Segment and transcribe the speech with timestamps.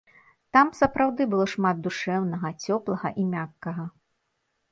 [0.55, 3.85] Там сапраўды было шмат душэўнага, цёплага і мяккага.